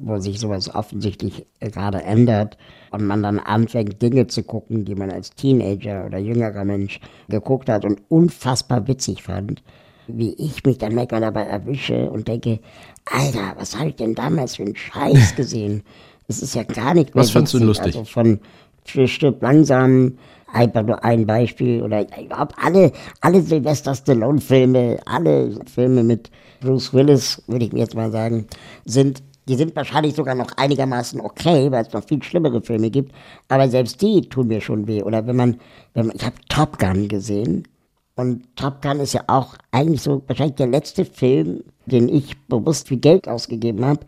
[0.00, 2.56] wo sich sowas offensichtlich gerade ändert
[2.90, 7.68] und man dann anfängt, Dinge zu gucken, die man als Teenager oder jüngerer Mensch geguckt
[7.68, 9.62] hat und unfassbar witzig fand,
[10.06, 12.60] wie ich mich dann manchmal dabei erwische und denke,
[13.04, 15.82] Alter, was habe ich denn damals für einen Scheiß gesehen?
[16.28, 17.96] Es ist ja gar nicht mehr Was fandst du lustig?
[17.96, 18.40] Also von
[18.86, 20.18] Stück langsam,
[20.52, 26.92] einfach nur ein Beispiel oder überhaupt alle, alle Sylvester Stallone Filme, alle Filme mit Bruce
[26.94, 28.46] Willis, würde ich mir jetzt mal sagen,
[28.84, 33.12] sind die sind wahrscheinlich sogar noch einigermaßen okay, weil es noch viel schlimmere Filme gibt.
[33.48, 35.02] Aber selbst die tun mir schon weh.
[35.02, 35.56] Oder wenn man,
[35.94, 37.66] wenn man ich habe Top Gun gesehen.
[38.14, 42.88] Und Top Gun ist ja auch eigentlich so wahrscheinlich der letzte Film, den ich bewusst
[42.88, 44.00] viel Geld ausgegeben habe,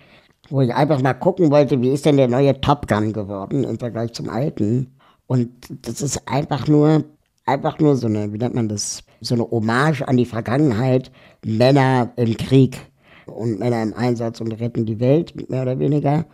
[0.51, 3.79] wo ich einfach mal gucken wollte, wie ist denn der neue Top Gun geworden im
[3.79, 4.95] Vergleich zum alten.
[5.27, 5.51] Und
[5.87, 7.05] das ist einfach nur,
[7.47, 11.11] einfach nur so eine, wie nennt man das, so eine Hommage an die Vergangenheit,
[11.45, 12.79] Männer im Krieg
[13.27, 16.27] und Männer im Einsatz und retten die Welt, mehr oder weniger.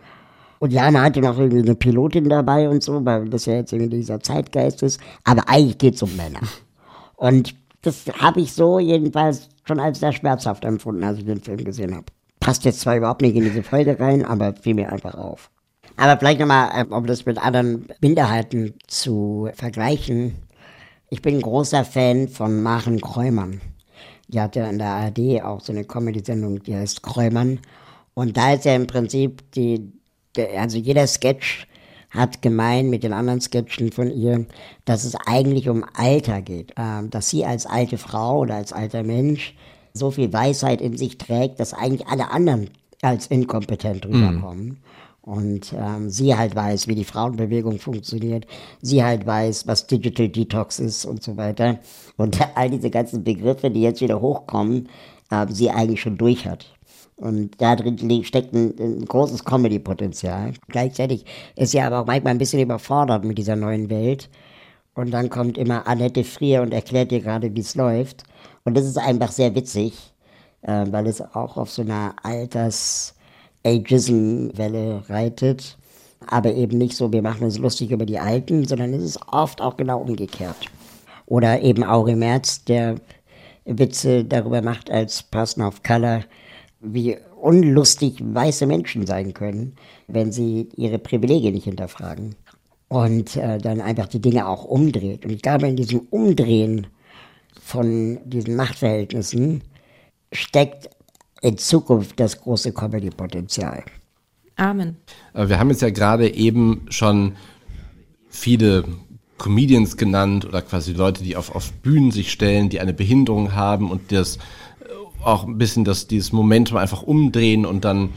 [0.59, 3.73] Und ja, man hatte noch irgendwie eine Pilotin dabei und so, weil das ja jetzt
[3.73, 4.99] irgendwie dieser Zeitgeist ist.
[5.23, 6.41] Aber eigentlich geht es um Männer.
[7.15, 11.63] Und das habe ich so jedenfalls schon als sehr schmerzhaft empfunden, als ich den Film
[11.63, 12.05] gesehen habe.
[12.39, 15.50] Passt jetzt zwar überhaupt nicht in diese Folge rein, aber fiel mir einfach auf.
[15.97, 20.35] Aber vielleicht nochmal, äh, um das mit anderen Minderheiten zu vergleichen.
[21.09, 23.61] Ich bin ein großer Fan von Maren Kräumann.
[24.27, 27.59] Die hat ja in der ARD auch so eine Comedy-Sendung, die heißt Kräumann.
[28.13, 29.91] Und da ist ja im Prinzip die,
[30.57, 31.67] also jeder Sketch
[32.11, 34.45] hat gemein mit den anderen Sketchen von ihr,
[34.85, 36.73] dass es eigentlich um Alter geht.
[36.77, 39.55] Ähm, dass sie als alte Frau oder als alter Mensch
[39.93, 42.69] so viel Weisheit in sich trägt, dass eigentlich alle anderen
[43.01, 44.13] als inkompetent mhm.
[44.13, 44.65] rüberkommen.
[44.65, 44.77] Mhm.
[45.21, 48.47] Und ähm, sie halt weiß, wie die Frauenbewegung funktioniert.
[48.81, 51.79] Sie halt weiß, was Digital Detox ist und so weiter.
[52.17, 54.89] Und all diese ganzen Begriffe, die jetzt wieder hochkommen,
[55.29, 56.73] äh, sie eigentlich schon durch hat.
[57.17, 60.53] Und da drin steckt ein, ein großes Comedy-Potenzial.
[60.69, 64.27] Gleichzeitig ist sie aber auch manchmal ein bisschen überfordert mit dieser neuen Welt.
[64.95, 68.23] Und dann kommt immer Annette Frier und erklärt dir gerade, wie es läuft.
[68.63, 69.93] Und das ist einfach sehr witzig,
[70.63, 73.13] äh, weil es auch auf so einer Alters-
[73.63, 75.77] Ageism-Welle reitet.
[76.27, 79.61] Aber eben nicht so, wir machen uns lustig über die Alten, sondern es ist oft
[79.61, 80.67] auch genau umgekehrt.
[81.25, 82.95] Oder eben Auri Merz, der
[83.65, 86.23] Witze darüber macht als Person of Color,
[86.79, 89.75] wie unlustig weiße Menschen sein können,
[90.07, 92.35] wenn sie ihre Privilegien nicht hinterfragen.
[92.87, 95.25] Und äh, dann einfach die Dinge auch umdreht.
[95.25, 96.87] Und ich glaube, in diesem Umdrehen
[97.61, 99.63] von diesen Machtverhältnissen
[100.33, 100.89] steckt
[101.41, 103.83] in Zukunft das große Comedy-Potenzial.
[104.55, 104.97] Amen.
[105.33, 107.33] Wir haben jetzt ja gerade eben schon
[108.29, 108.85] viele
[109.37, 113.89] Comedians genannt oder quasi Leute, die auf, auf Bühnen sich stellen, die eine Behinderung haben
[113.89, 114.39] und das äh,
[115.23, 118.09] auch ein bisschen das, dieses Momentum einfach umdrehen und dann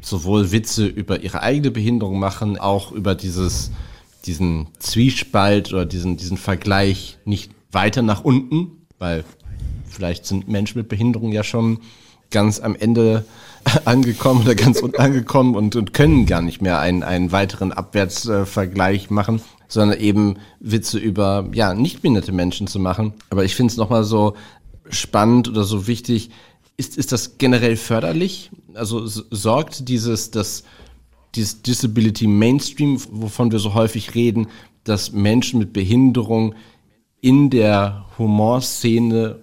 [0.00, 3.70] sowohl Witze über ihre eigene Behinderung machen, auch über dieses,
[4.26, 9.24] diesen Zwiespalt oder diesen, diesen Vergleich nicht weiter nach unten, weil
[9.86, 11.78] vielleicht sind Menschen mit Behinderung ja schon
[12.30, 13.24] ganz am Ende
[13.84, 19.10] angekommen oder ganz unten angekommen und, und können gar nicht mehr einen, einen weiteren Abwärtsvergleich
[19.10, 23.14] machen, sondern eben Witze über ja nicht behinderte Menschen zu machen.
[23.30, 24.34] Aber ich finde es nochmal so
[24.88, 26.30] spannend oder so wichtig.
[26.76, 28.50] Ist, ist das generell förderlich?
[28.74, 30.64] Also sorgt dieses, das,
[31.34, 34.46] dieses Disability Mainstream, wovon wir so häufig reden,
[34.84, 36.54] dass Menschen mit Behinderung
[37.20, 39.40] in der Humorszene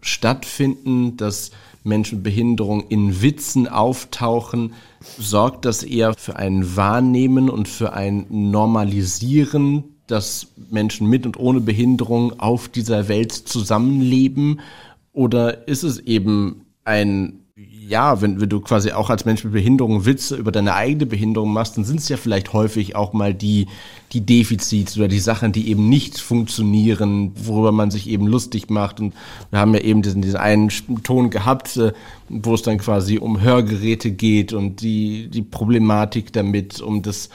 [0.00, 1.52] stattfinden, dass
[1.84, 4.74] Menschen mit Behinderung in Witzen auftauchen,
[5.18, 11.60] sorgt das eher für ein Wahrnehmen und für ein Normalisieren, dass Menschen mit und ohne
[11.60, 14.60] Behinderung auf dieser Welt zusammenleben?
[15.12, 17.41] Oder ist es eben ein
[17.92, 21.52] ja, wenn, wenn du quasi auch als Mensch mit Behinderung Witze über deine eigene Behinderung
[21.52, 23.66] machst, dann sind es ja vielleicht häufig auch mal die,
[24.12, 28.98] die Defizite oder die Sachen, die eben nicht funktionieren, worüber man sich eben lustig macht.
[28.98, 29.12] Und
[29.50, 30.70] wir haben ja eben diesen, diesen einen
[31.02, 31.92] Ton gehabt, äh,
[32.30, 37.28] wo es dann quasi um Hörgeräte geht und die, die Problematik damit, um das,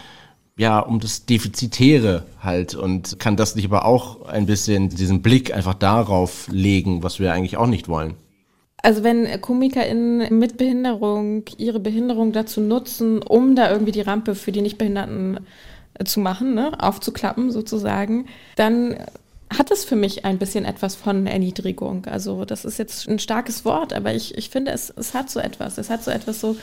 [0.57, 5.53] ja, um das Defizitäre halt und kann das nicht aber auch ein bisschen diesen Blick
[5.53, 8.15] einfach darauf legen, was wir eigentlich auch nicht wollen.
[8.83, 14.51] Also wenn KomikerInnen mit Behinderung ihre Behinderung dazu nutzen, um da irgendwie die Rampe für
[14.51, 15.39] die Nichtbehinderten
[15.95, 18.97] äh, zu machen, ne, aufzuklappen sozusagen, dann
[19.49, 22.05] hat es für mich ein bisschen etwas von Erniedrigung.
[22.05, 25.39] Also das ist jetzt ein starkes Wort, aber ich, ich finde, es, es hat so
[25.39, 25.77] etwas.
[25.77, 26.57] Es hat so etwas so,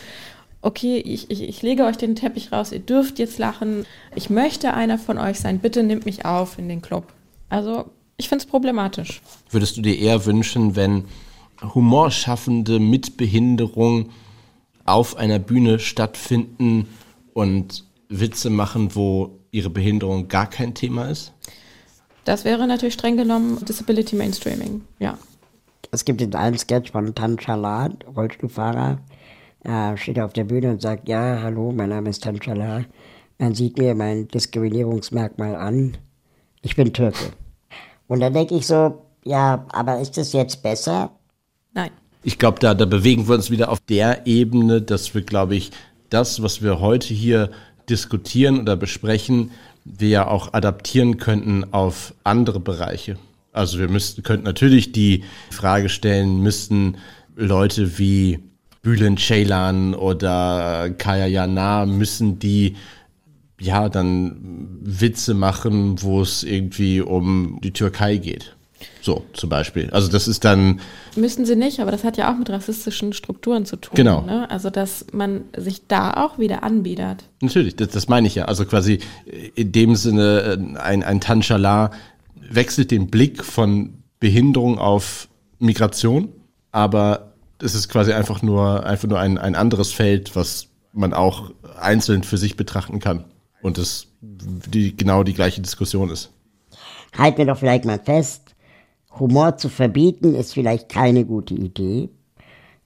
[0.61, 4.75] okay, ich, ich, ich lege euch den Teppich raus, ihr dürft jetzt lachen, ich möchte
[4.75, 7.07] einer von euch sein, bitte nehmt mich auf in den Club.
[7.49, 9.21] Also ich finde es problematisch.
[9.51, 11.05] Würdest du dir eher wünschen, wenn
[11.63, 14.11] Humorschaffende mit Behinderung
[14.85, 16.87] auf einer Bühne stattfinden
[17.33, 21.33] und Witze machen, wo ihre Behinderung gar kein Thema ist?
[22.25, 25.19] Das wäre natürlich streng genommen Disability Mainstreaming, ja.
[25.91, 28.99] Es gibt den einen Sketch von Tan Chalat, Rollstuhlfahrer.
[29.63, 32.87] Er steht auf der Bühne und sagt, ja, hallo, mein Name ist Tan Chalat.
[33.39, 35.97] Man sieht mir mein Diskriminierungsmerkmal an.
[36.63, 37.33] Ich bin Türke.
[38.09, 41.11] Und dann denke ich so, ja, aber ist das jetzt besser?
[41.75, 41.91] Nein.
[42.23, 45.73] Ich glaube, da, da bewegen wir uns wieder auf der Ebene, dass wir, glaube ich,
[46.09, 47.51] das, was wir heute hier
[47.91, 49.51] diskutieren oder besprechen,
[49.85, 53.19] wir ja auch adaptieren könnten auf andere Bereiche.
[53.53, 56.97] Also wir müssten, könnten natürlich die Frage stellen, müssten
[57.37, 58.41] Leute wie
[58.83, 62.77] Bülent Ceylan oder Kaya Jana, müssen die
[63.61, 64.37] ja dann
[64.83, 68.54] Witze machen, wo es irgendwie um die Türkei geht.
[69.05, 69.91] So, zum Beispiel.
[69.91, 70.81] Also das ist dann.
[71.15, 73.95] Müssen sie nicht, aber das hat ja auch mit rassistischen Strukturen zu tun.
[73.95, 74.23] Genau.
[74.23, 74.51] Ne?
[74.51, 77.25] Also dass man sich da auch wieder anbietet.
[77.43, 78.47] Natürlich, das, das meine ich ja.
[78.47, 79.01] Also quasi
[79.55, 81.91] in dem Sinne, äh, ein, ein Tanchala
[82.49, 86.31] wechselt den Blick von Behinderung auf Migration,
[86.73, 91.51] aber es ist quasi einfach nur, einfach nur ein, ein anderes Feld, was man auch
[91.79, 93.25] einzeln für sich betrachten kann.
[93.61, 96.31] Und das die, genau die gleiche Diskussion ist.
[97.17, 98.44] Halten wir doch vielleicht mal fest,
[99.19, 102.11] Humor zu verbieten ist vielleicht keine gute Idee.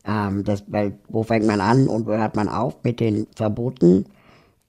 [0.05, 4.07] Ähm, das, weil wo fängt man an und wo hört man auf mit den Verboten?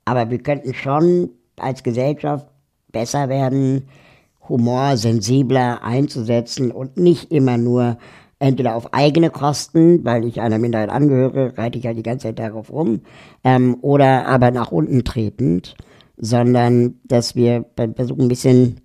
[0.06, 2.48] Aber wir könnten schon als Gesellschaft
[2.92, 3.88] besser werden,
[4.48, 7.98] Humor sensibler einzusetzen und nicht immer nur
[8.40, 12.40] entweder auf eigene Kosten, weil ich einer Minderheit angehöre, reite ich ja die ganze Zeit
[12.40, 13.02] darauf rum,
[13.44, 15.76] ähm, oder aber nach unten tretend,
[16.18, 17.66] sondern dass wir
[17.96, 18.82] versuchen, ein bisschen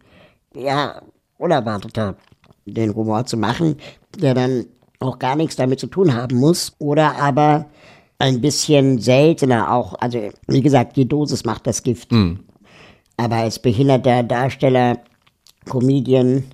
[0.55, 1.01] ja,
[1.38, 2.16] unerwarteter
[2.66, 3.76] den Humor zu machen,
[4.18, 4.66] der dann
[5.00, 6.72] auch gar nichts damit zu tun haben muss.
[6.78, 7.66] Oder aber
[8.18, 12.12] ein bisschen seltener auch, also wie gesagt, die Dosis macht das Gift.
[12.12, 12.40] Mhm.
[13.16, 14.98] Aber als behinderter Darsteller,
[15.66, 16.44] Comedian,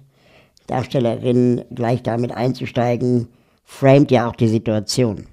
[0.66, 3.28] Darstellerin gleich damit einzusteigen,
[3.64, 5.26] framet ja auch die Situation.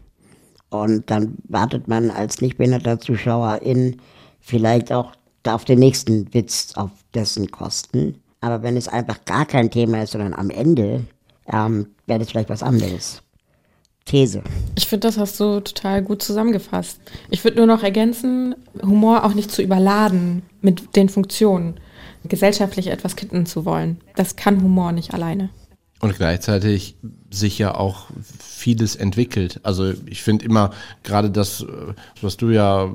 [0.70, 3.98] Und dann wartet man als nicht behinderter Zuschauer in
[4.40, 5.14] vielleicht auch
[5.46, 8.22] auf den nächsten Witz auf dessen Kosten.
[8.42, 11.06] Aber wenn es einfach gar kein Thema ist, sondern am Ende,
[11.52, 13.22] ähm, wäre das vielleicht was anderes.
[14.06, 14.42] These.
[14.78, 17.00] Ich finde, das hast du total gut zusammengefasst.
[17.30, 21.78] Ich würde nur noch ergänzen, Humor auch nicht zu überladen mit den Funktionen,
[22.24, 24.00] gesellschaftlich etwas kitten zu wollen.
[24.16, 25.50] Das kann Humor nicht alleine.
[26.00, 26.96] Und gleichzeitig
[27.30, 28.08] sich ja auch
[28.68, 29.62] vieles entwickelt.
[29.64, 30.72] Also ich finde immer
[31.04, 31.66] gerade das,
[32.22, 32.92] was du ja,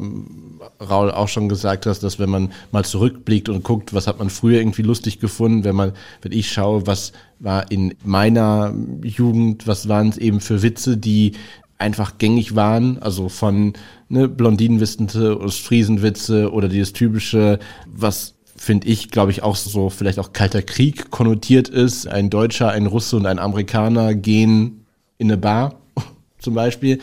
[0.78, 4.28] Raul, auch schon gesagt hast, dass wenn man mal zurückblickt und guckt, was hat man
[4.28, 9.88] früher irgendwie lustig gefunden, wenn man, wenn ich schaue, was war in meiner Jugend, was
[9.88, 11.32] waren es eben für Witze, die
[11.78, 13.72] einfach gängig waren, also von
[14.10, 20.34] ne, Blondinenwissende, Ostfriesenwitze oder dieses typische, was finde ich, glaube ich, auch so vielleicht auch
[20.34, 22.06] kalter Krieg konnotiert ist.
[22.06, 24.81] Ein Deutscher, ein Russe und ein Amerikaner gehen
[25.22, 25.74] in eine Bar
[26.38, 27.00] zum Beispiel,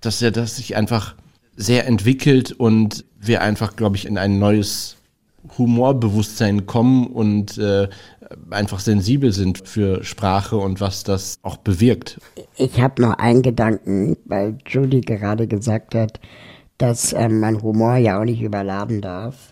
[0.00, 1.14] dass er das sich einfach
[1.56, 4.96] sehr entwickelt und wir einfach, glaube ich, in ein neues
[5.56, 7.88] Humorbewusstsein kommen und äh,
[8.50, 12.20] einfach sensibel sind für Sprache und was das auch bewirkt.
[12.56, 16.20] Ich habe noch einen Gedanken, weil Judy gerade gesagt hat,
[16.76, 19.47] dass ähm, man Humor ja auch nicht überladen darf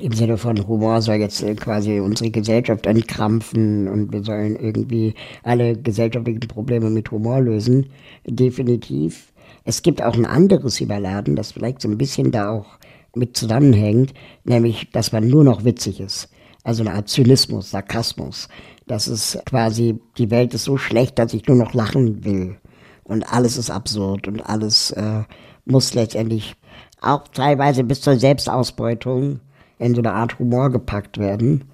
[0.00, 5.14] im Sinne von Humor soll jetzt äh, quasi unsere Gesellschaft entkrampfen und wir sollen irgendwie
[5.42, 7.86] alle gesellschaftlichen Probleme mit Humor lösen.
[8.26, 9.32] Definitiv.
[9.64, 12.78] Es gibt auch ein anderes Überladen, das vielleicht so ein bisschen da auch
[13.14, 16.28] mit zusammenhängt, nämlich, dass man nur noch witzig ist.
[16.64, 18.48] Also eine Art Zynismus, Sarkasmus.
[18.86, 22.56] Das ist quasi, die Welt ist so schlecht, dass ich nur noch lachen will.
[23.04, 25.22] Und alles ist absurd und alles äh,
[25.64, 26.56] muss letztendlich
[27.00, 29.40] auch teilweise bis zur Selbstausbeutung
[29.78, 31.64] in so eine Art Humor gepackt werden.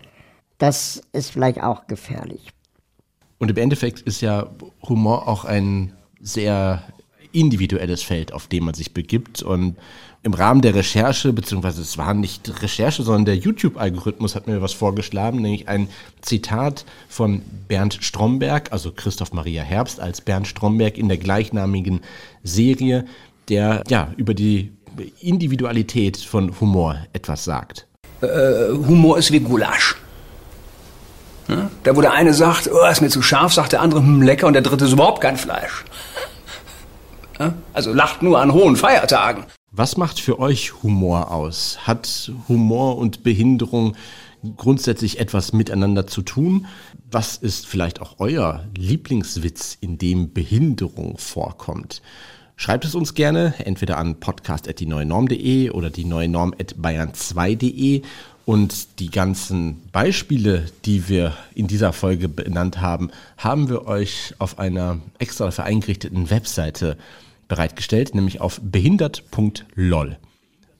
[0.58, 2.50] Das ist vielleicht auch gefährlich.
[3.38, 4.48] Und im Endeffekt ist ja
[4.88, 6.82] Humor auch ein sehr
[7.32, 9.42] individuelles Feld, auf dem man sich begibt.
[9.42, 9.76] Und
[10.22, 14.72] im Rahmen der Recherche, beziehungsweise es war nicht Recherche, sondern der YouTube-Algorithmus hat mir was
[14.72, 15.88] vorgeschlagen, nämlich ein
[16.22, 22.00] Zitat von Bernd Stromberg, also Christoph Maria Herbst als Bernd Stromberg in der gleichnamigen
[22.44, 23.04] Serie,
[23.48, 24.72] der ja über die
[25.20, 27.86] Individualität von Humor etwas sagt
[28.24, 29.96] äh, Humor ist wie Gulasch.
[31.48, 31.70] Ja?
[31.82, 34.46] Da wo der eine sagt, oh, ist mir zu scharf, sagt der andere, hm, lecker,
[34.46, 35.84] und der dritte ist überhaupt kein Fleisch.
[37.38, 37.54] Ja?
[37.72, 39.44] Also lacht nur an hohen Feiertagen.
[39.70, 41.78] Was macht für euch Humor aus?
[41.82, 43.96] Hat Humor und Behinderung
[44.56, 46.66] grundsätzlich etwas miteinander zu tun?
[47.10, 52.02] Was ist vielleicht auch euer Lieblingswitz, in dem Behinderung vorkommt?
[52.56, 58.02] Schreibt es uns gerne, entweder an podcast.die-neue-norm.de oder die neue Norm at bayern2.de.
[58.46, 64.58] Und die ganzen Beispiele, die wir in dieser Folge benannt haben, haben wir euch auf
[64.58, 66.98] einer extra dafür eingerichteten Webseite
[67.48, 70.18] bereitgestellt, nämlich auf behindert.lol.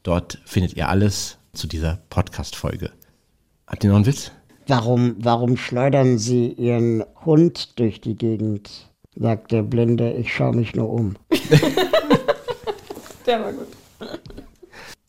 [0.02, 2.90] Dort findet ihr alles zu dieser Podcast-Folge.
[3.66, 4.30] Habt ihr noch einen Witz?
[4.66, 8.90] Warum, warum schleudern Sie Ihren Hund durch die Gegend?
[9.16, 11.16] Sagt der Blinde, ich schaue mich nur um.
[13.26, 13.68] der war gut.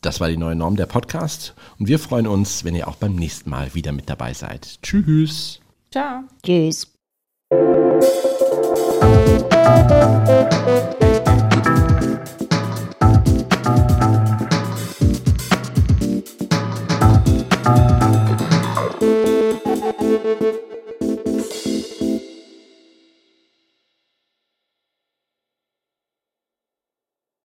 [0.01, 3.15] Das war die neue Norm der Podcast und wir freuen uns, wenn ihr auch beim
[3.15, 4.79] nächsten Mal wieder mit dabei seid.
[4.83, 5.59] Tschüss.
[5.91, 6.23] Ciao.
[6.43, 6.91] Tschüss.